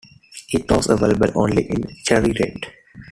[0.51, 2.73] It was available only in cherry red.